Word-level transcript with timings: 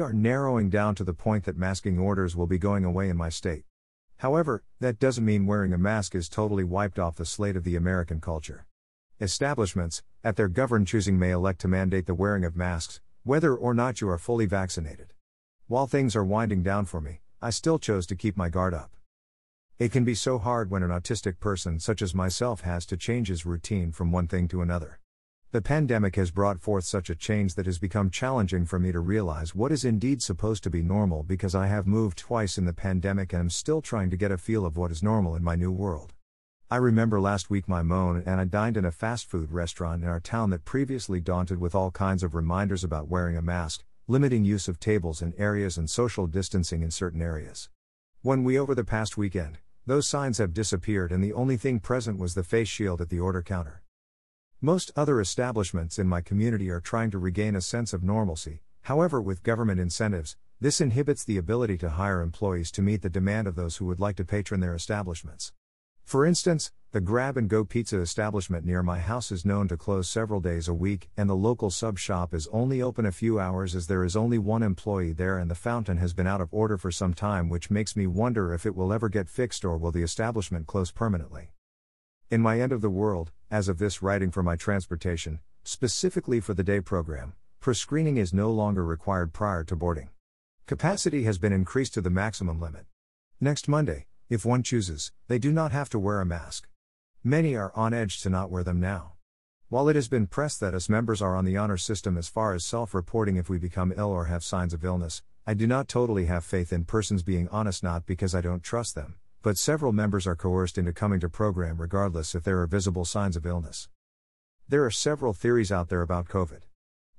We 0.00 0.06
are 0.06 0.14
narrowing 0.14 0.70
down 0.70 0.94
to 0.94 1.04
the 1.04 1.12
point 1.12 1.44
that 1.44 1.58
masking 1.58 1.98
orders 1.98 2.34
will 2.34 2.46
be 2.46 2.56
going 2.56 2.86
away 2.86 3.10
in 3.10 3.18
my 3.18 3.28
state. 3.28 3.64
However, 4.16 4.64
that 4.78 4.98
doesn't 4.98 5.26
mean 5.26 5.44
wearing 5.44 5.74
a 5.74 5.76
mask 5.76 6.14
is 6.14 6.26
totally 6.30 6.64
wiped 6.64 6.98
off 6.98 7.16
the 7.16 7.26
slate 7.26 7.54
of 7.54 7.64
the 7.64 7.76
American 7.76 8.18
culture. 8.18 8.64
Establishments, 9.20 10.02
at 10.24 10.36
their 10.36 10.48
govern 10.48 10.86
choosing, 10.86 11.18
may 11.18 11.32
elect 11.32 11.60
to 11.60 11.68
mandate 11.68 12.06
the 12.06 12.14
wearing 12.14 12.46
of 12.46 12.56
masks, 12.56 13.02
whether 13.24 13.54
or 13.54 13.74
not 13.74 14.00
you 14.00 14.08
are 14.08 14.16
fully 14.16 14.46
vaccinated. 14.46 15.12
While 15.66 15.86
things 15.86 16.16
are 16.16 16.24
winding 16.24 16.62
down 16.62 16.86
for 16.86 17.02
me, 17.02 17.20
I 17.42 17.50
still 17.50 17.78
chose 17.78 18.06
to 18.06 18.16
keep 18.16 18.38
my 18.38 18.48
guard 18.48 18.72
up. 18.72 18.96
It 19.78 19.92
can 19.92 20.06
be 20.06 20.14
so 20.14 20.38
hard 20.38 20.70
when 20.70 20.82
an 20.82 20.88
autistic 20.88 21.40
person 21.40 21.78
such 21.78 22.00
as 22.00 22.14
myself 22.14 22.62
has 22.62 22.86
to 22.86 22.96
change 22.96 23.28
his 23.28 23.44
routine 23.44 23.92
from 23.92 24.12
one 24.12 24.28
thing 24.28 24.48
to 24.48 24.62
another. 24.62 24.98
The 25.52 25.60
pandemic 25.60 26.14
has 26.14 26.30
brought 26.30 26.60
forth 26.60 26.84
such 26.84 27.10
a 27.10 27.16
change 27.16 27.56
that 27.56 27.66
has 27.66 27.80
become 27.80 28.08
challenging 28.08 28.64
for 28.66 28.78
me 28.78 28.92
to 28.92 29.00
realize 29.00 29.52
what 29.52 29.72
is 29.72 29.84
indeed 29.84 30.22
supposed 30.22 30.62
to 30.62 30.70
be 30.70 30.80
normal 30.80 31.24
because 31.24 31.56
I 31.56 31.66
have 31.66 31.88
moved 31.88 32.18
twice 32.18 32.56
in 32.56 32.66
the 32.66 32.72
pandemic 32.72 33.32
and 33.32 33.40
am 33.40 33.50
still 33.50 33.82
trying 33.82 34.10
to 34.10 34.16
get 34.16 34.30
a 34.30 34.38
feel 34.38 34.64
of 34.64 34.76
what 34.76 34.92
is 34.92 35.02
normal 35.02 35.34
in 35.34 35.42
my 35.42 35.56
new 35.56 35.72
world. 35.72 36.12
I 36.70 36.76
remember 36.76 37.20
last 37.20 37.50
week 37.50 37.66
my 37.66 37.82
moan 37.82 38.22
and 38.24 38.40
I 38.40 38.44
dined 38.44 38.76
in 38.76 38.84
a 38.84 38.92
fast 38.92 39.28
food 39.28 39.50
restaurant 39.50 40.04
in 40.04 40.08
our 40.08 40.20
town 40.20 40.50
that 40.50 40.64
previously 40.64 41.18
daunted 41.18 41.58
with 41.58 41.74
all 41.74 41.90
kinds 41.90 42.22
of 42.22 42.36
reminders 42.36 42.84
about 42.84 43.08
wearing 43.08 43.36
a 43.36 43.42
mask, 43.42 43.82
limiting 44.06 44.44
use 44.44 44.68
of 44.68 44.78
tables 44.78 45.20
and 45.20 45.34
areas 45.36 45.76
and 45.76 45.90
social 45.90 46.28
distancing 46.28 46.80
in 46.80 46.92
certain 46.92 47.20
areas. 47.20 47.68
When 48.22 48.44
we 48.44 48.56
over 48.56 48.76
the 48.76 48.84
past 48.84 49.16
weekend, 49.16 49.58
those 49.84 50.06
signs 50.06 50.38
have 50.38 50.54
disappeared 50.54 51.10
and 51.10 51.24
the 51.24 51.32
only 51.32 51.56
thing 51.56 51.80
present 51.80 52.20
was 52.20 52.34
the 52.34 52.44
face 52.44 52.68
shield 52.68 53.00
at 53.00 53.08
the 53.08 53.18
order 53.18 53.42
counter. 53.42 53.82
Most 54.62 54.92
other 54.94 55.22
establishments 55.22 55.98
in 55.98 56.06
my 56.06 56.20
community 56.20 56.68
are 56.68 56.82
trying 56.82 57.10
to 57.12 57.18
regain 57.18 57.56
a 57.56 57.62
sense 57.62 57.94
of 57.94 58.02
normalcy, 58.02 58.60
however, 58.82 59.18
with 59.18 59.42
government 59.42 59.80
incentives, 59.80 60.36
this 60.60 60.82
inhibits 60.82 61.24
the 61.24 61.38
ability 61.38 61.78
to 61.78 61.88
hire 61.88 62.20
employees 62.20 62.70
to 62.72 62.82
meet 62.82 63.00
the 63.00 63.08
demand 63.08 63.46
of 63.46 63.54
those 63.54 63.78
who 63.78 63.86
would 63.86 64.00
like 64.00 64.16
to 64.16 64.24
patron 64.26 64.60
their 64.60 64.74
establishments. 64.74 65.54
For 66.04 66.26
instance, 66.26 66.72
the 66.92 67.00
grab 67.00 67.38
and 67.38 67.48
go 67.48 67.64
pizza 67.64 68.02
establishment 68.02 68.66
near 68.66 68.82
my 68.82 68.98
house 68.98 69.32
is 69.32 69.46
known 69.46 69.66
to 69.68 69.78
close 69.78 70.10
several 70.10 70.40
days 70.40 70.68
a 70.68 70.74
week, 70.74 71.08
and 71.16 71.30
the 71.30 71.34
local 71.34 71.70
sub 71.70 71.98
shop 71.98 72.34
is 72.34 72.46
only 72.52 72.82
open 72.82 73.06
a 73.06 73.12
few 73.12 73.40
hours 73.40 73.74
as 73.74 73.86
there 73.86 74.04
is 74.04 74.14
only 74.14 74.36
one 74.36 74.62
employee 74.62 75.14
there, 75.14 75.38
and 75.38 75.50
the 75.50 75.54
fountain 75.54 75.96
has 75.96 76.12
been 76.12 76.26
out 76.26 76.42
of 76.42 76.52
order 76.52 76.76
for 76.76 76.90
some 76.90 77.14
time, 77.14 77.48
which 77.48 77.70
makes 77.70 77.96
me 77.96 78.06
wonder 78.06 78.52
if 78.52 78.66
it 78.66 78.76
will 78.76 78.92
ever 78.92 79.08
get 79.08 79.30
fixed 79.30 79.64
or 79.64 79.78
will 79.78 79.90
the 79.90 80.02
establishment 80.02 80.66
close 80.66 80.90
permanently. 80.90 81.48
In 82.30 82.42
my 82.42 82.60
end 82.60 82.72
of 82.72 82.82
the 82.82 82.90
world, 82.90 83.32
as 83.50 83.68
of 83.68 83.78
this 83.78 84.00
writing 84.00 84.30
for 84.30 84.44
my 84.44 84.54
transportation, 84.54 85.40
specifically 85.64 86.38
for 86.38 86.54
the 86.54 86.62
day 86.62 86.80
program, 86.80 87.32
pre-screening 87.58 88.16
is 88.16 88.32
no 88.32 88.50
longer 88.50 88.84
required 88.84 89.32
prior 89.32 89.64
to 89.64 89.74
boarding. 89.74 90.08
Capacity 90.66 91.24
has 91.24 91.36
been 91.36 91.52
increased 91.52 91.94
to 91.94 92.00
the 92.00 92.10
maximum 92.10 92.60
limit. 92.60 92.86
Next 93.40 93.66
Monday, 93.66 94.06
if 94.28 94.44
one 94.44 94.62
chooses, 94.62 95.10
they 95.26 95.40
do 95.40 95.50
not 95.50 95.72
have 95.72 95.88
to 95.90 95.98
wear 95.98 96.20
a 96.20 96.26
mask. 96.26 96.68
Many 97.24 97.56
are 97.56 97.72
on 97.74 97.92
edge 97.92 98.20
to 98.22 98.30
not 98.30 98.50
wear 98.50 98.62
them 98.62 98.78
now. 98.78 99.14
While 99.68 99.88
it 99.88 99.96
has 99.96 100.08
been 100.08 100.28
pressed 100.28 100.60
that 100.60 100.74
us 100.74 100.88
members 100.88 101.20
are 101.20 101.34
on 101.34 101.44
the 101.44 101.56
honor 101.56 101.76
system 101.76 102.16
as 102.16 102.28
far 102.28 102.54
as 102.54 102.64
self 102.64 102.94
reporting 102.94 103.36
if 103.36 103.48
we 103.48 103.58
become 103.58 103.92
ill 103.96 104.10
or 104.10 104.26
have 104.26 104.44
signs 104.44 104.72
of 104.72 104.84
illness, 104.84 105.22
I 105.44 105.54
do 105.54 105.66
not 105.66 105.88
totally 105.88 106.26
have 106.26 106.44
faith 106.44 106.72
in 106.72 106.84
persons 106.84 107.24
being 107.24 107.48
honest 107.48 107.82
not 107.82 108.06
because 108.06 108.34
I 108.34 108.40
don't 108.40 108.62
trust 108.62 108.94
them, 108.94 109.16
but 109.42 109.56
several 109.56 109.92
members 109.92 110.26
are 110.26 110.36
coerced 110.36 110.76
into 110.76 110.92
coming 110.92 111.18
to 111.20 111.28
program 111.28 111.78
regardless 111.78 112.34
if 112.34 112.44
there 112.44 112.60
are 112.60 112.66
visible 112.66 113.06
signs 113.06 113.36
of 113.36 113.46
illness. 113.46 113.88
There 114.68 114.84
are 114.84 114.90
several 114.90 115.32
theories 115.32 115.72
out 115.72 115.88
there 115.88 116.02
about 116.02 116.28
COVID. 116.28 116.60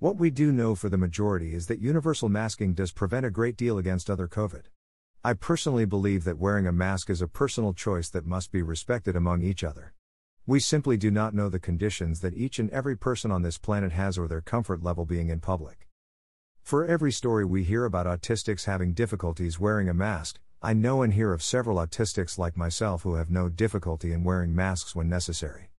What 0.00 0.16
we 0.16 0.30
do 0.30 0.50
know 0.50 0.74
for 0.74 0.88
the 0.88 0.98
majority 0.98 1.54
is 1.54 1.66
that 1.68 1.80
universal 1.80 2.28
masking 2.28 2.74
does 2.74 2.90
prevent 2.90 3.24
a 3.24 3.30
great 3.30 3.56
deal 3.56 3.78
against 3.78 4.10
other 4.10 4.26
COVID. 4.26 4.64
I 5.24 5.34
personally 5.34 5.84
believe 5.84 6.24
that 6.24 6.38
wearing 6.38 6.66
a 6.66 6.72
mask 6.72 7.08
is 7.08 7.22
a 7.22 7.28
personal 7.28 7.72
choice 7.72 8.08
that 8.10 8.26
must 8.26 8.50
be 8.50 8.62
respected 8.62 9.14
among 9.14 9.42
each 9.42 9.62
other. 9.62 9.94
We 10.46 10.60
simply 10.60 10.96
do 10.96 11.10
not 11.10 11.34
know 11.34 11.48
the 11.48 11.58
conditions 11.58 12.20
that 12.20 12.34
each 12.34 12.58
and 12.58 12.70
every 12.70 12.96
person 12.96 13.30
on 13.30 13.42
this 13.42 13.58
planet 13.58 13.92
has 13.92 14.18
or 14.18 14.26
their 14.26 14.40
comfort 14.40 14.82
level 14.82 15.04
being 15.04 15.28
in 15.28 15.40
public. 15.40 15.86
For 16.62 16.84
every 16.84 17.12
story 17.12 17.44
we 17.44 17.64
hear 17.64 17.84
about 17.84 18.06
autistics 18.06 18.64
having 18.64 18.92
difficulties 18.92 19.60
wearing 19.60 19.88
a 19.88 19.94
mask, 19.94 20.40
I 20.60 20.72
know 20.72 21.02
and 21.02 21.14
hear 21.14 21.32
of 21.32 21.40
several 21.40 21.76
autistics 21.76 22.36
like 22.36 22.56
myself 22.56 23.04
who 23.04 23.14
have 23.14 23.30
no 23.30 23.48
difficulty 23.48 24.12
in 24.12 24.24
wearing 24.24 24.56
masks 24.56 24.92
when 24.92 25.08
necessary. 25.08 25.70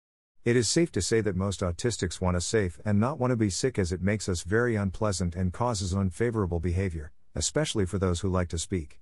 It 0.44 0.54
is 0.54 0.68
safe 0.68 0.92
to 0.92 1.02
say 1.02 1.20
that 1.20 1.34
most 1.34 1.62
autistics 1.62 2.20
want 2.20 2.36
us 2.36 2.46
safe 2.46 2.78
and 2.84 3.00
not 3.00 3.18
want 3.18 3.32
to 3.32 3.36
be 3.36 3.50
sick 3.50 3.76
as 3.76 3.90
it 3.90 4.00
makes 4.00 4.28
us 4.28 4.44
very 4.44 4.76
unpleasant 4.76 5.34
and 5.34 5.52
causes 5.52 5.92
unfavorable 5.92 6.60
behavior, 6.60 7.10
especially 7.34 7.86
for 7.86 7.98
those 7.98 8.20
who 8.20 8.28
like 8.28 8.48
to 8.50 8.58
speak. 8.58 9.00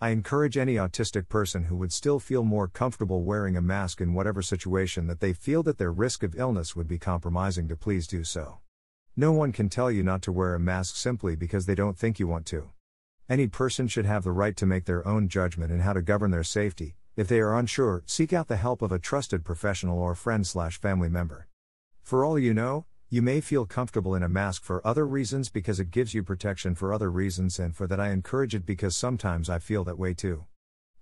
I 0.00 0.08
encourage 0.08 0.56
any 0.56 0.74
autistic 0.74 1.28
person 1.28 1.64
who 1.64 1.76
would 1.76 1.92
still 1.92 2.18
feel 2.18 2.42
more 2.42 2.66
comfortable 2.66 3.22
wearing 3.22 3.56
a 3.56 3.62
mask 3.62 4.00
in 4.00 4.14
whatever 4.14 4.42
situation 4.42 5.06
that 5.06 5.20
they 5.20 5.32
feel 5.32 5.62
that 5.62 5.78
their 5.78 5.92
risk 5.92 6.24
of 6.24 6.34
illness 6.34 6.74
would 6.74 6.88
be 6.88 6.98
compromising 6.98 7.68
to 7.68 7.76
please 7.76 8.08
do 8.08 8.24
so. 8.24 8.58
No 9.14 9.30
one 9.30 9.52
can 9.52 9.68
tell 9.68 9.92
you 9.92 10.02
not 10.02 10.22
to 10.22 10.32
wear 10.32 10.56
a 10.56 10.60
mask 10.60 10.96
simply 10.96 11.36
because 11.36 11.66
they 11.66 11.76
don't 11.76 11.96
think 11.96 12.18
you 12.18 12.26
want 12.26 12.46
to. 12.46 12.70
Any 13.28 13.46
person 13.46 13.88
should 13.88 14.06
have 14.06 14.24
the 14.24 14.32
right 14.32 14.56
to 14.56 14.64
make 14.64 14.86
their 14.86 15.06
own 15.06 15.28
judgment 15.28 15.70
in 15.70 15.80
how 15.80 15.92
to 15.92 16.00
govern 16.00 16.30
their 16.30 16.42
safety. 16.42 16.96
If 17.14 17.28
they 17.28 17.40
are 17.40 17.58
unsure, 17.58 18.02
seek 18.06 18.32
out 18.32 18.48
the 18.48 18.56
help 18.56 18.80
of 18.80 18.90
a 18.90 18.98
trusted 18.98 19.44
professional 19.44 19.98
or 19.98 20.14
friend/family 20.14 21.10
member. 21.10 21.46
For 22.02 22.24
all 22.24 22.38
you 22.38 22.54
know, 22.54 22.86
you 23.10 23.20
may 23.20 23.42
feel 23.42 23.66
comfortable 23.66 24.14
in 24.14 24.22
a 24.22 24.30
mask 24.30 24.62
for 24.62 24.86
other 24.86 25.06
reasons 25.06 25.50
because 25.50 25.78
it 25.78 25.90
gives 25.90 26.14
you 26.14 26.22
protection 26.22 26.74
for 26.74 26.90
other 26.90 27.10
reasons 27.10 27.58
and 27.58 27.76
for 27.76 27.86
that 27.86 28.00
I 28.00 28.12
encourage 28.12 28.54
it 28.54 28.64
because 28.64 28.96
sometimes 28.96 29.50
I 29.50 29.58
feel 29.58 29.84
that 29.84 29.98
way 29.98 30.14
too. 30.14 30.46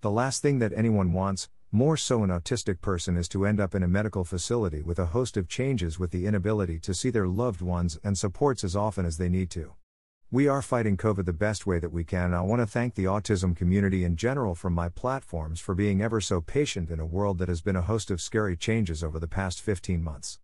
The 0.00 0.10
last 0.10 0.42
thing 0.42 0.58
that 0.58 0.72
anyone 0.72 1.12
wants, 1.12 1.48
more 1.70 1.96
so 1.96 2.24
an 2.24 2.30
autistic 2.30 2.80
person, 2.80 3.16
is 3.16 3.28
to 3.28 3.46
end 3.46 3.60
up 3.60 3.72
in 3.72 3.84
a 3.84 3.88
medical 3.88 4.24
facility 4.24 4.82
with 4.82 4.98
a 4.98 5.06
host 5.06 5.36
of 5.36 5.46
changes 5.46 6.00
with 6.00 6.10
the 6.10 6.26
inability 6.26 6.80
to 6.80 6.92
see 6.92 7.10
their 7.10 7.28
loved 7.28 7.62
ones 7.62 8.00
and 8.02 8.18
supports 8.18 8.64
as 8.64 8.74
often 8.74 9.06
as 9.06 9.16
they 9.16 9.28
need 9.28 9.48
to. 9.50 9.74
We 10.28 10.48
are 10.48 10.60
fighting 10.60 10.96
COVID 10.96 11.24
the 11.24 11.32
best 11.32 11.68
way 11.68 11.78
that 11.78 11.92
we 11.92 12.02
can, 12.02 12.24
and 12.24 12.34
I 12.34 12.40
want 12.40 12.60
to 12.60 12.66
thank 12.66 12.96
the 12.96 13.04
autism 13.04 13.54
community 13.54 14.02
in 14.02 14.16
general 14.16 14.56
from 14.56 14.72
my 14.72 14.88
platforms 14.88 15.60
for 15.60 15.72
being 15.72 16.02
ever 16.02 16.20
so 16.20 16.40
patient 16.40 16.90
in 16.90 16.98
a 16.98 17.06
world 17.06 17.38
that 17.38 17.48
has 17.48 17.60
been 17.60 17.76
a 17.76 17.82
host 17.82 18.10
of 18.10 18.20
scary 18.20 18.56
changes 18.56 19.04
over 19.04 19.20
the 19.20 19.28
past 19.28 19.60
15 19.60 20.02
months. 20.02 20.40